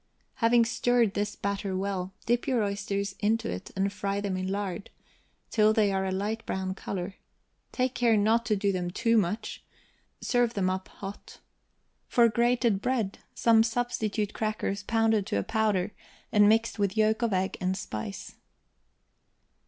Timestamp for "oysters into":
2.63-3.51